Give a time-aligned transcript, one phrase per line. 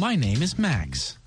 [0.00, 1.18] My name is Max.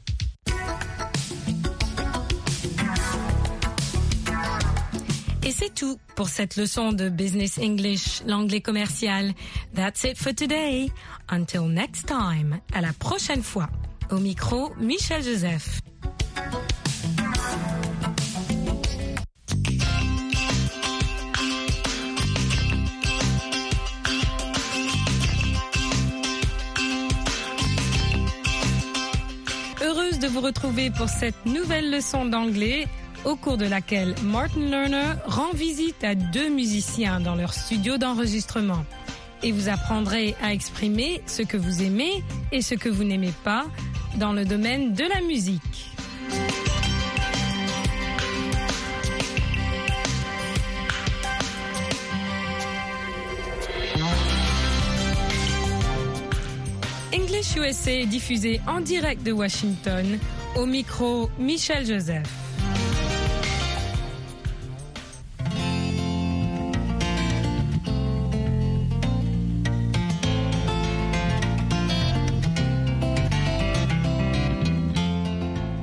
[5.43, 9.33] Et c'est tout pour cette leçon de Business English, l'anglais commercial.
[9.75, 10.89] That's it for today.
[11.29, 12.61] Until next time.
[12.73, 13.69] À la prochaine fois.
[14.09, 15.79] Au micro, Michel Joseph.
[30.23, 32.87] De vous retrouver pour cette nouvelle leçon d'anglais
[33.25, 38.85] au cours de laquelle Martin Lerner rend visite à deux musiciens dans leur studio d'enregistrement.
[39.41, 42.23] Et vous apprendrez à exprimer ce que vous aimez
[42.53, 43.65] et ce que vous n'aimez pas
[44.15, 45.91] dans le domaine de la musique.
[57.57, 60.17] USA est diffusé en direct de Washington
[60.55, 62.27] au micro Michel Joseph.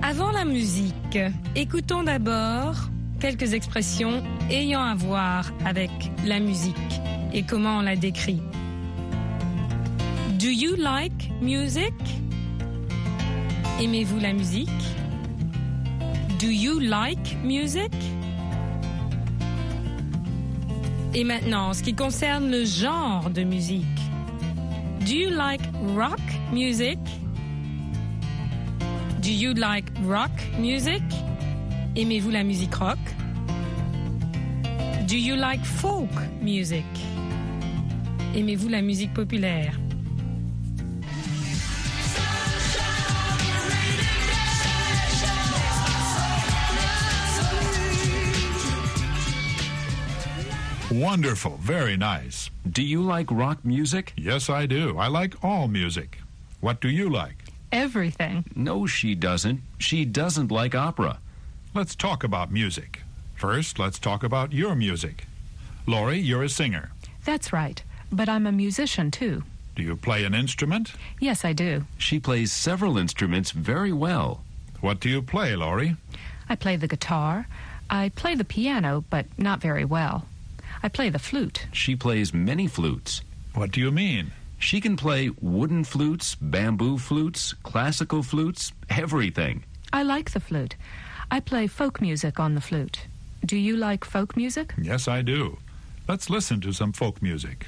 [0.02, 1.18] Avant la musique,
[1.54, 2.76] écoutons d'abord
[3.20, 5.90] quelques expressions ayant à voir avec
[6.24, 6.74] la musique
[7.34, 8.40] et comment on la décrit.
[10.38, 11.94] Do you like music?
[13.80, 14.68] Aimez-vous la musique?
[16.38, 17.92] Do you like music?
[21.14, 23.84] Et maintenant, en ce qui concerne le genre de musique.
[25.06, 25.62] Do you like
[25.96, 26.20] rock
[26.52, 26.98] music?
[29.22, 31.02] Do you like rock music?
[31.96, 32.98] Aimez-vous la musique rock?
[35.08, 36.84] Do you like folk music?
[38.36, 39.78] Aimez-vous la musique populaire?
[50.90, 51.56] Wonderful.
[51.58, 52.50] Very nice.
[52.68, 54.12] Do you like rock music?
[54.16, 54.98] Yes, I do.
[54.98, 56.18] I like all music.
[56.60, 57.44] What do you like?
[57.70, 58.44] Everything.
[58.56, 59.60] No, she doesn't.
[59.78, 61.20] She doesn't like opera.
[61.74, 63.02] Let's talk about music.
[63.36, 65.26] First, let's talk about your music.
[65.86, 66.90] Lori, you're a singer.
[67.24, 67.80] That's right.
[68.10, 69.44] But I'm a musician too.
[69.76, 70.92] Do you play an instrument?
[71.20, 71.84] Yes, I do.
[71.98, 74.42] She plays several instruments very well.
[74.80, 75.96] What do you play, Lori?
[76.48, 77.46] I play the guitar.
[77.88, 80.26] I play the piano, but not very well.
[80.82, 81.66] I play the flute.
[81.72, 83.22] She plays many flutes.
[83.54, 84.32] What do you mean?
[84.58, 89.64] She can play wooden flutes, bamboo flutes, classical flutes, everything.
[89.92, 90.76] I like the flute.
[91.30, 93.06] I play folk music on the flute.
[93.44, 94.74] Do you like folk music?
[94.80, 95.58] Yes, I do.
[96.08, 97.66] Let's listen to some folk music.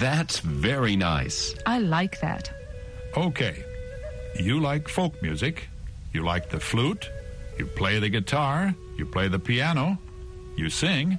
[0.00, 1.54] That's very nice.
[1.66, 2.50] I like that.
[3.16, 3.64] Okay.
[4.38, 5.68] You like folk music.
[6.14, 7.10] You like the flute.
[7.58, 8.74] You play the guitar.
[8.96, 9.98] You play the piano.
[10.56, 11.18] You sing.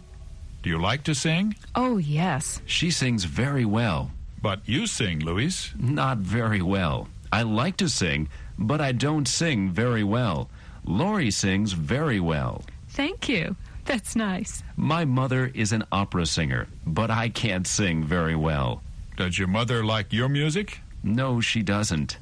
[0.64, 1.56] Do you like to sing?
[1.76, 2.62] Oh, yes.
[2.66, 4.10] She sings very well.
[4.42, 5.72] But you sing, Luis.
[5.78, 7.08] Not very well.
[7.32, 10.50] I like to sing, but I don't sing very well.
[10.86, 12.64] Lori sings very well.
[12.90, 13.56] Thank you.
[13.86, 14.64] That's nice.
[14.76, 18.82] My mother is an opera singer, but I can't sing very well.
[19.18, 20.80] Does your mother like your music?
[21.04, 22.18] No, she doesn't.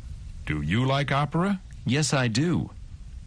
[0.46, 1.62] Do you like opera?
[1.86, 2.72] Yes, I do.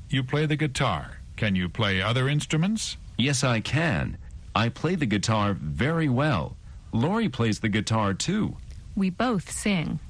[0.08, 1.18] You play the guitar.
[1.36, 2.96] Can you play other instruments?
[3.18, 4.18] Yes, I can.
[4.54, 6.56] I play the guitar very well.
[6.92, 8.56] Lori plays the guitar too.
[8.94, 10.00] We both sing.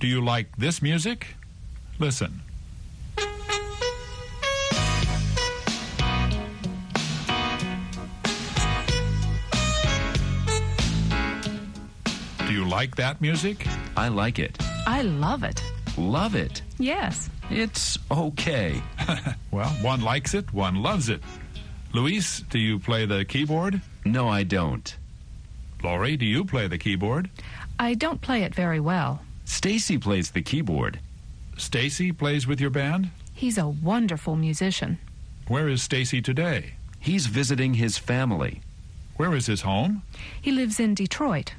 [0.00, 1.36] Do you like this music?
[1.98, 2.40] Listen.
[12.74, 13.64] Like that music?
[13.96, 14.58] I like it.
[14.84, 15.62] I love it.
[15.96, 16.60] Love it.
[16.78, 17.30] Yes.
[17.48, 18.82] It's okay.
[19.52, 21.22] Well, one likes it, one loves it.
[21.92, 23.80] Luis, do you play the keyboard?
[24.04, 24.96] No, I don't.
[25.84, 27.30] Laurie, do you play the keyboard?
[27.78, 29.20] I don't play it very well.
[29.44, 30.98] Stacy plays the keyboard.
[31.56, 33.10] Stacy plays with your band?
[33.32, 34.98] He's a wonderful musician.
[35.46, 36.74] Where is Stacy today?
[36.98, 38.62] He's visiting his family.
[39.16, 40.02] Where is his home?
[40.42, 41.54] He lives in Detroit.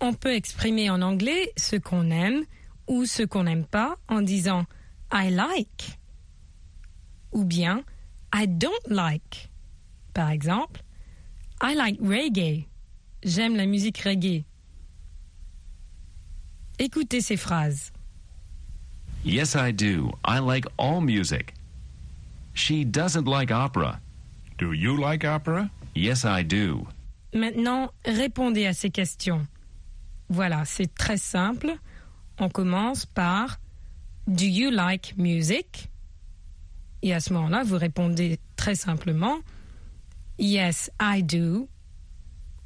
[0.00, 2.44] On peut exprimer en anglais ce qu'on aime
[2.86, 4.64] ou ce qu'on n'aime pas en disant
[5.12, 5.98] I like
[7.32, 7.82] ou bien
[8.34, 9.50] I don't like.
[10.14, 10.82] Par exemple,
[11.62, 12.66] I like reggae.
[13.22, 14.44] J'aime la musique reggae.
[16.78, 17.92] Écoutez ces phrases.
[19.24, 20.12] Yes, I do.
[20.24, 21.54] I like all music.
[22.54, 24.00] She doesn't like opera.
[24.58, 25.70] Do you like opera?
[25.94, 26.86] Yes, I do.
[27.34, 29.46] Maintenant, répondez à ces questions.
[30.28, 31.72] Voilà, c'est très simple.
[32.38, 33.58] On commence par
[34.26, 35.90] Do you like music?
[37.02, 39.38] Et à ce moment-là, vous répondez très simplement
[40.38, 41.68] Yes, I do.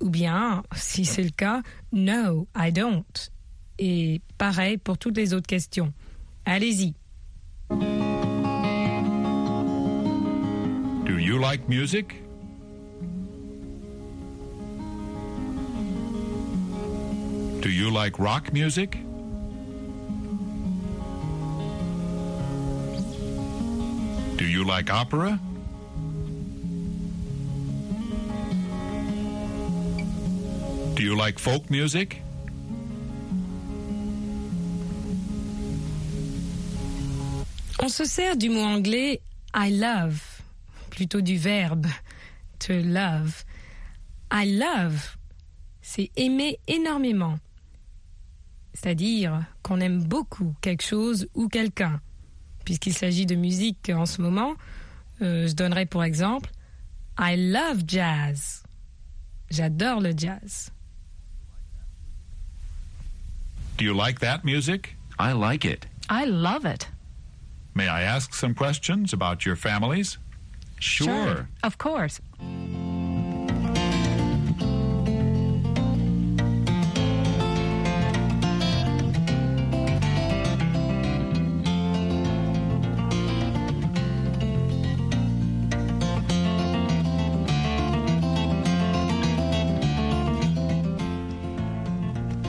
[0.00, 3.30] Ou bien, si c'est le cas, No, I don't.
[3.78, 5.92] Et pareil pour toutes les autres questions.
[6.44, 6.94] Allez-y.
[11.20, 12.14] You like music?
[17.60, 18.98] Do you like rock music?
[24.36, 25.38] Do you like opera?
[30.94, 32.22] Do you like folk music?
[37.82, 39.20] On se sert du mot anglais
[39.54, 40.22] I love,
[41.00, 41.86] plutôt du verbe
[42.58, 43.42] to love.
[44.30, 45.16] I love,
[45.80, 47.38] c'est aimer énormément.
[48.74, 52.02] C'est-à-dire qu'on aime beaucoup quelque chose ou quelqu'un.
[52.66, 54.56] Puisqu'il s'agit de musique en ce moment,
[55.22, 56.50] euh, je donnerai pour exemple
[57.18, 58.62] I love jazz.
[59.50, 60.70] J'adore le jazz.
[63.78, 64.98] Do you like that music?
[65.18, 65.86] I like it.
[66.10, 66.90] I love it.
[67.74, 70.18] May I ask some questions about your families?
[70.80, 71.46] Sure.
[71.62, 72.20] Of course.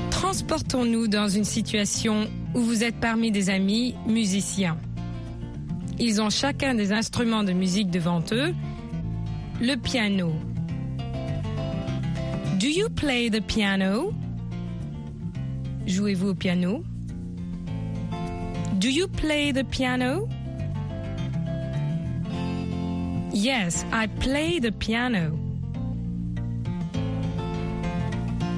[0.09, 4.77] Transportons-nous dans une situation où vous êtes parmi des amis musiciens.
[6.03, 8.55] Ils ont chacun des instruments de musique devant eux.
[9.61, 10.33] Le piano.
[12.59, 14.11] Do you play the piano?
[15.85, 16.83] Jouez-vous au piano?
[18.79, 20.27] Do you play the piano?
[23.31, 25.37] Yes, I play the piano.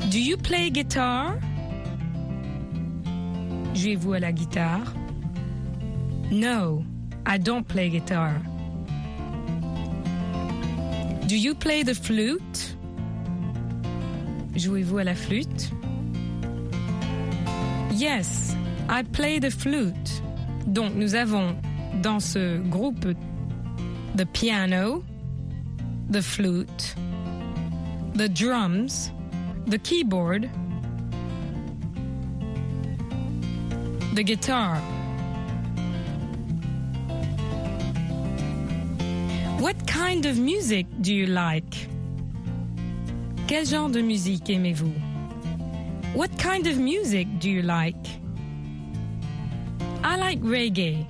[0.09, 1.37] Do you play guitar?
[3.73, 4.93] Jouez-vous à la guitare?
[6.31, 6.85] No,
[7.25, 8.41] I don't play guitar.
[11.27, 12.75] Do you play the flute?
[14.55, 15.71] Jouez-vous à la flûte?
[17.91, 18.55] Yes,
[18.89, 20.21] I play the flute.
[20.67, 21.55] Donc nous avons
[22.01, 23.07] dans ce groupe
[24.15, 25.03] the piano,
[26.09, 26.95] the flute,
[28.15, 29.11] the drums,
[29.65, 30.49] the keyboard,
[34.13, 34.79] the guitar.
[40.13, 41.87] Kind of music do you like?
[43.47, 44.93] Quel genre de musique aimez-vous?
[46.13, 48.05] What kind of music do you like?
[50.03, 51.07] I like reggae.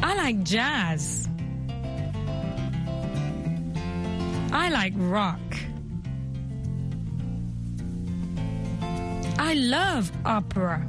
[0.00, 1.28] I like jazz.
[4.52, 5.40] I like rock.
[9.40, 10.86] I love opera.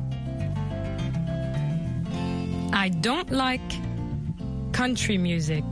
[2.72, 3.93] I don't like
[4.74, 5.64] country music.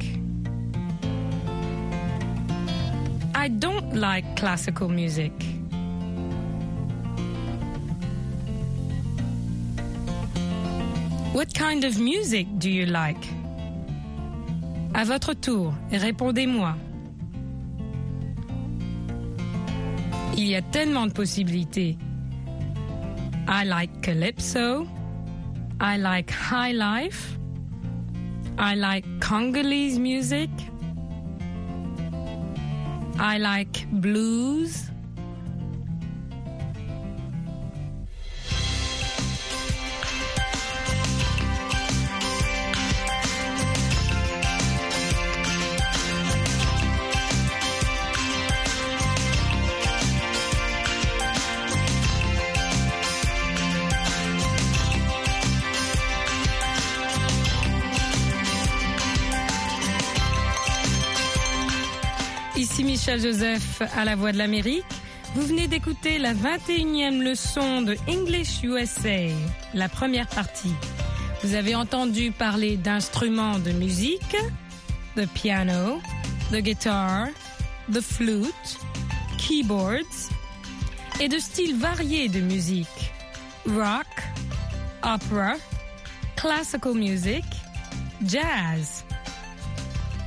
[3.34, 5.34] I don't like classical music.
[11.34, 13.18] What kind of music do you like?
[14.94, 16.76] À votre tour, répondez-moi.
[20.38, 21.98] Il y a tellement de possibilités.
[23.48, 24.88] I like calypso.
[25.80, 27.41] I like high life.
[28.58, 30.50] I like Congolese music.
[33.18, 34.91] I like blues.
[63.02, 64.86] Michel Joseph à la Voix de l'Amérique.
[65.34, 69.34] Vous venez d'écouter la 21e leçon de English USA,
[69.74, 70.76] la première partie.
[71.42, 74.36] Vous avez entendu parler d'instruments de musique,
[75.16, 76.00] the piano,
[76.52, 77.30] the guitar,
[77.92, 78.78] the flute,
[79.40, 80.30] keyboards,
[81.20, 83.12] et de styles variés de musique,
[83.66, 84.06] rock,
[85.02, 85.56] opera,
[86.36, 87.46] classical music,
[88.24, 89.04] jazz.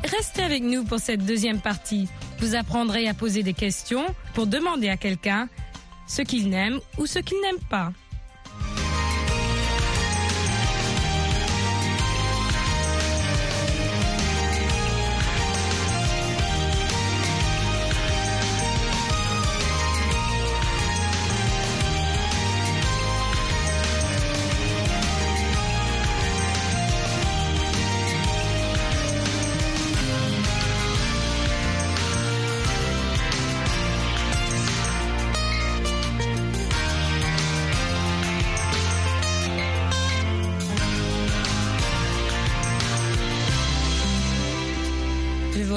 [0.02, 2.08] Restez avec nous pour cette deuxième partie.
[2.38, 5.48] Vous apprendrez à poser des questions pour demander à quelqu'un
[6.06, 7.92] ce qu'il n'aime ou ce qu'il n'aime pas.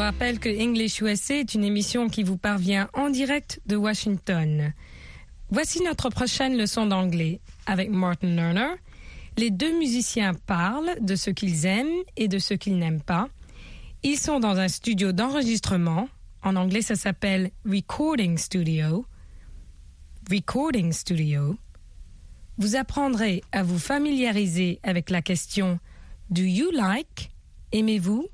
[0.08, 4.74] Rappelle que English USA est une émission qui vous parvient en direct de Washington.
[5.50, 7.42] Voici notre prochaine leçon d'anglais.
[7.66, 8.76] Avec Martin Lerner,
[9.36, 13.28] les deux musiciens parlent de ce qu'ils aiment et de ce qu'ils n'aiment pas.
[14.02, 16.08] Ils sont dans un studio d'enregistrement.
[16.42, 19.06] En anglais, ça s'appelle Recording Studio.
[20.32, 21.58] Recording Studio.
[22.58, 25.80] Vous apprendrez à vous familiariser avec la question
[26.30, 27.30] Do you like?
[27.74, 28.30] Aimez-vous?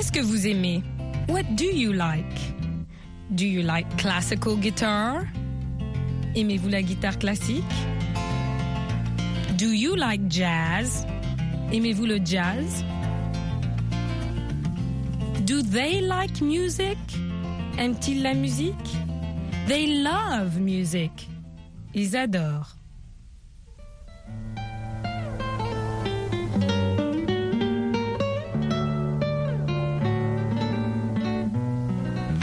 [0.00, 0.82] Qu'est-ce que vous aimez?
[1.28, 2.54] What do you like?
[3.34, 5.26] Do you like classical guitar?
[6.34, 7.62] Aimez-vous la guitare classique?
[9.58, 11.04] Do you like jazz?
[11.70, 12.82] Aimez-vous le jazz?
[15.44, 16.96] Do they like music?
[17.76, 18.96] Aiment-ils la musique?
[19.66, 21.28] They love music.
[21.92, 22.79] Ils adorent.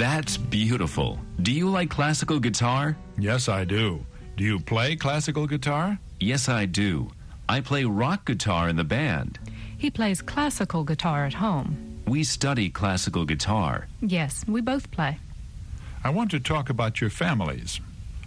[0.08, 1.20] That's beautiful.
[1.42, 2.96] Do you like classical guitar?
[3.18, 4.06] Yes, I do.
[4.38, 6.00] Do you play classical guitar?
[6.22, 7.12] Yes, I do.
[7.50, 9.38] I play rock guitar in the band.
[9.78, 12.00] He plays classical guitar at home.
[12.08, 13.88] We study classical guitar.
[14.00, 15.20] Yes, we both play.
[16.06, 17.82] I want to talk about your families.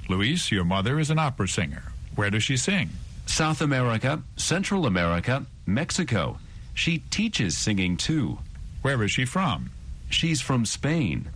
[0.06, 1.84] Luis, your mother is an opera singer.
[2.14, 2.90] Where does she sing?
[3.24, 6.36] South America, Central America, Mexico.
[6.74, 8.38] She teaches singing too.
[8.82, 9.70] Where is she from?
[10.10, 11.30] She's from Spain.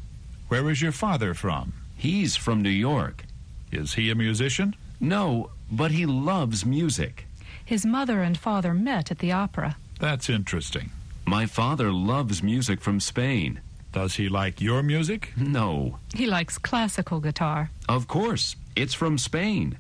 [0.49, 1.73] Where is your father from?
[1.97, 3.25] He's from New York.
[3.73, 4.75] Is he a musician?
[5.01, 7.27] No, but he loves music.
[7.65, 9.77] His mother and father met at the opera.
[9.99, 10.91] That's interesting.
[11.27, 13.61] My father loves music from Spain.
[13.93, 15.33] Does he like your music?
[15.37, 17.71] No, He likes classical guitar.
[17.89, 19.79] of course, it's from Spain.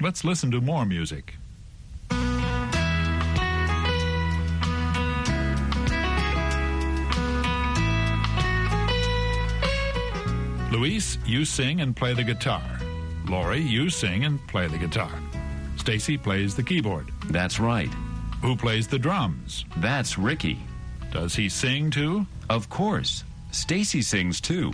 [0.00, 1.36] Let's listen to more music.
[10.76, 12.62] Luis, you sing and play the guitar.
[13.30, 15.10] Lori, you sing and play the guitar.
[15.78, 17.10] Stacy plays the keyboard.
[17.30, 17.88] That's right.
[18.42, 19.64] Who plays the drums?
[19.78, 20.58] That's Ricky.
[21.10, 22.26] Does he sing too?
[22.50, 23.24] Of course.
[23.52, 24.70] Stacy sings too.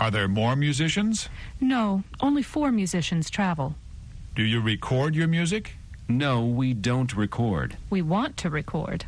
[0.00, 1.28] Are there more musicians?
[1.60, 3.76] No, only four musicians travel.
[4.34, 5.76] Do you record your music?
[6.08, 7.76] No, we don't record.
[7.88, 9.04] We want to record.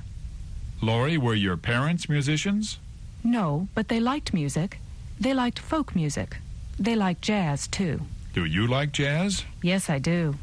[0.81, 2.79] Lori, were your parents musicians?
[3.25, 4.79] No, but they liked music.
[5.21, 6.37] They liked folk music.
[6.79, 8.01] They liked jazz, too.
[8.35, 9.45] Do you like jazz?
[9.63, 10.37] Yes, I do.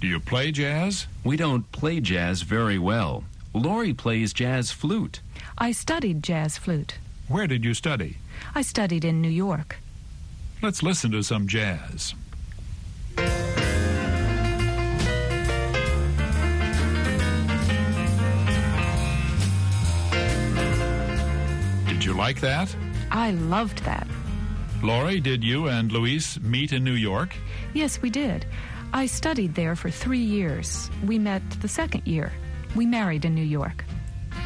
[0.00, 1.06] Do you play jazz?
[1.24, 3.24] We don't play jazz very well.
[3.52, 5.20] Lori plays jazz flute.
[5.58, 6.98] I studied jazz flute.
[7.28, 8.16] Where did you study?
[8.54, 9.76] I studied in New York.
[10.62, 12.14] Let's listen to some jazz.
[21.86, 22.74] Did you like that?
[23.14, 24.06] I loved that.
[24.82, 27.34] Laurie, did you and Luis meet in New York?
[27.72, 28.44] Yes, we did.
[28.92, 30.90] I studied there for three years.
[31.06, 32.32] We met the second year.
[32.74, 33.84] We married in New York.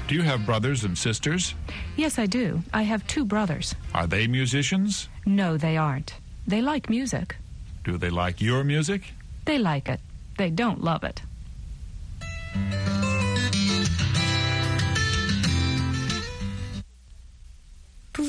[0.07, 1.55] Do you have brothers and sisters?
[1.97, 2.63] Yes, I do.
[2.73, 3.75] I have two brothers.
[3.95, 5.09] Are they musicians?
[5.25, 6.15] No, they aren't.
[6.47, 7.37] They like music.
[7.85, 9.03] Do they like your music?
[9.47, 10.01] They like it.
[10.37, 11.23] They don't love it.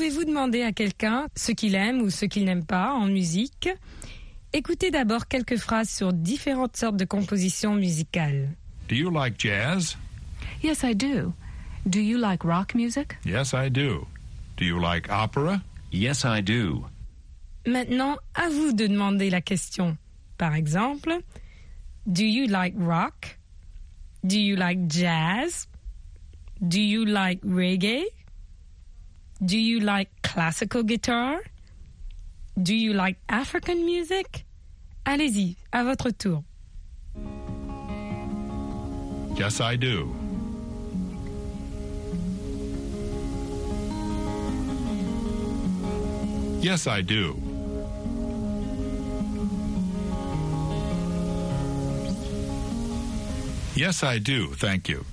[0.09, 3.69] Pouvez-vous demander à quelqu'un ce qu'il aime ou ce qu'il n'aime pas en musique?
[4.53, 8.49] Écoutez d'abord quelques phrases sur différentes sortes de compositions musicales.
[8.87, 9.95] Do you like jazz?
[10.63, 11.31] Yes, I do.
[11.85, 13.17] Do you like rock music?
[13.23, 14.07] Yes, I do.
[14.57, 15.61] Do you like opera?
[15.93, 16.83] Yes, I do.
[17.67, 19.95] Maintenant, à vous de demander la question.
[20.39, 21.19] Par exemple,
[22.07, 23.37] Do you like rock?
[24.23, 25.67] Do you like jazz?
[26.59, 28.05] Do you like reggae?
[29.43, 31.41] Do you like classical guitar?
[32.62, 34.46] Do you like African music?
[35.05, 36.43] Allez-y, à votre tour.
[39.38, 40.13] Yes, I do.
[46.62, 47.41] Yes, I do.
[53.75, 54.48] Yes, I do.
[54.55, 55.05] Thank you.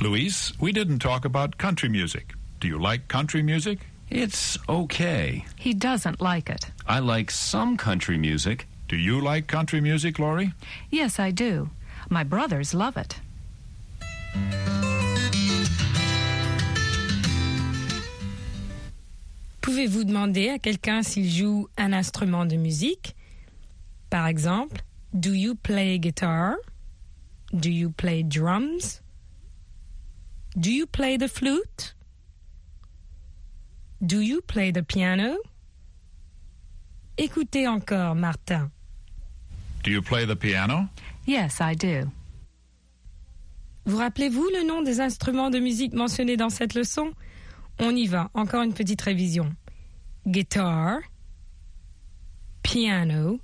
[0.00, 2.34] Luis, we didn't talk about country music.
[2.66, 3.78] Do you like country music?
[4.10, 5.44] It's okay.
[5.54, 6.72] He doesn't like it.
[6.88, 8.66] I like some country music.
[8.88, 10.52] Do you like country music, Laurie?
[10.90, 11.70] Yes, I do.
[12.10, 13.20] My brothers love it.
[19.60, 23.14] Pouvez-vous demander à quelqu'un s'il joue un instrument de musique?
[24.10, 24.82] Par exemple,
[25.14, 26.56] Do you play guitar?
[27.56, 29.00] Do you play drums?
[30.58, 31.92] Do you play the flute?
[34.00, 35.38] Do you play the piano?
[37.16, 38.70] Écoutez encore, Martin.
[39.82, 40.88] Do you play the piano?
[41.26, 42.10] Yes, I do.
[43.86, 47.12] Vous rappelez-vous le nom des instruments de musique mentionnés dans cette leçon?
[47.78, 49.54] On y va, encore une petite révision.
[50.26, 50.98] Guitar,
[52.62, 53.38] piano,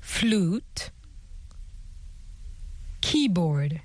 [0.00, 0.92] flute,
[3.00, 3.80] keyboard.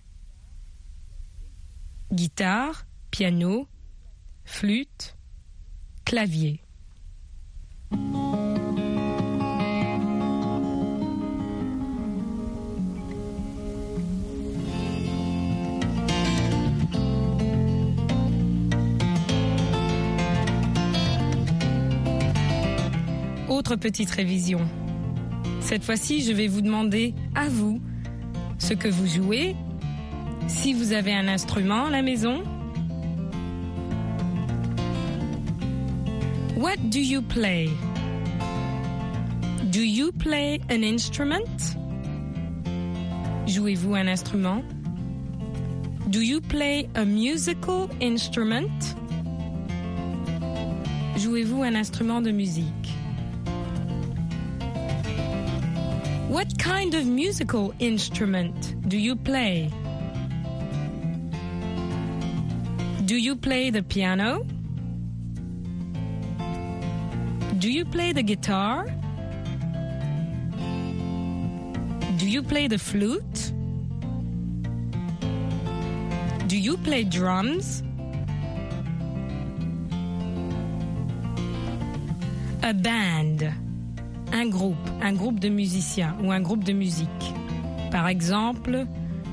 [2.13, 3.67] Guitare, piano,
[4.45, 5.15] flûte,
[6.05, 6.61] clavier.
[23.49, 24.59] Autre petite révision.
[25.59, 27.81] Cette fois-ci, je vais vous demander à vous
[28.59, 29.55] ce que vous jouez,
[30.47, 32.43] si vous avez un instrument à la maison.
[36.55, 37.69] What do you play?
[39.71, 41.75] Do you play an instrument?
[43.45, 44.63] Jouez-vous un instrument?
[46.11, 48.95] Do you play a musical instrument?
[51.17, 52.87] Jouez-vous un instrument de musique?
[56.29, 59.69] What kind of musical instrument do you play?
[63.03, 64.45] Do you play the piano?
[67.65, 68.85] Do you play the guitar?
[72.19, 73.51] Do you play the flute?
[76.45, 77.81] Do you play drums?
[82.61, 83.51] A band.
[84.31, 87.33] Un groupe, un groupe de musiciens ou un groupe de musique.
[87.89, 88.85] Par exemple,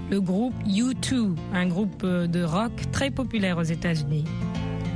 [0.08, 4.24] le groupe U2, un groupe de rock très populaire aux États-Unis.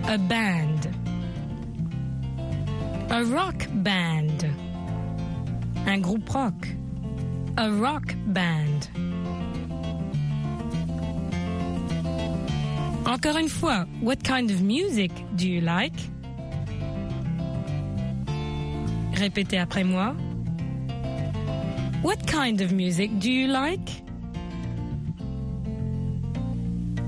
[0.09, 1.06] A band.
[3.09, 4.45] A rock band.
[5.87, 6.67] Un groupe rock.
[7.57, 8.91] A rock band.
[13.07, 15.95] Encore une fois, what kind of music do you like?
[19.15, 20.15] Répétez après moi.
[22.03, 24.03] What kind of music do you like?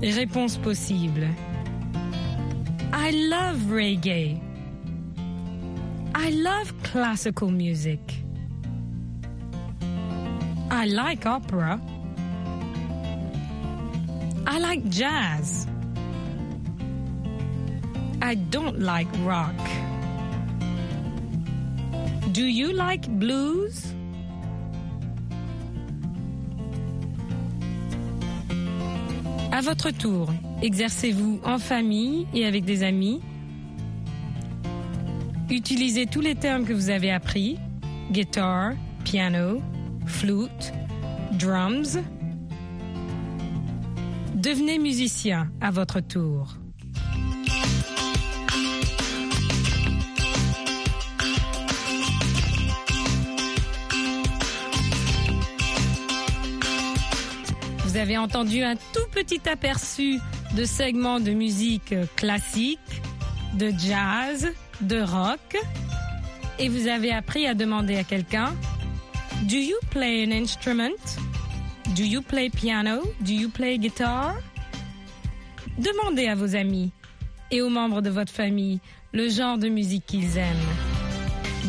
[0.01, 1.27] Réponse possible.
[2.93, 4.39] I love reggae.
[6.21, 7.99] I love classical music.
[10.69, 11.79] I like opera.
[14.45, 15.65] I like jazz.
[18.21, 19.55] I don't like rock.
[22.33, 23.85] Do you like blues?
[29.51, 30.29] À votre tour,
[30.61, 33.21] exercez-vous en famille et avec des amis.
[35.51, 37.57] Utilisez tous les termes que vous avez appris.
[38.11, 39.63] Guitar, piano,
[40.05, 40.73] flute,
[41.39, 41.97] drums.
[44.35, 46.55] Devenez musicien à votre tour.
[57.85, 60.19] Vous avez entendu un tout petit aperçu
[60.55, 63.01] de segments de musique classique,
[63.55, 65.57] de jazz, de rock.
[66.57, 68.53] Et vous avez appris à demander à quelqu'un
[69.43, 71.17] Do you play an instrument?
[71.95, 73.01] Do you play piano?
[73.21, 74.35] Do you play guitar?
[75.77, 76.91] Demandez à vos amis
[77.51, 78.79] et aux membres de votre famille
[79.13, 80.57] le genre de musique qu'ils aiment.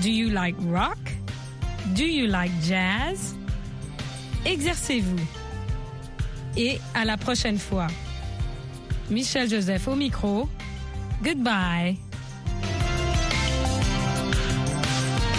[0.03, 0.99] Do you like rock?
[1.95, 3.35] Do you like jazz?
[4.45, 5.21] Exercez-vous.
[6.57, 7.87] Et à la prochaine fois.
[9.11, 10.49] Michel Joseph au micro.
[11.23, 11.97] Goodbye.